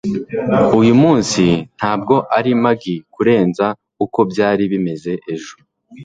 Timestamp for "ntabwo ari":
1.77-2.51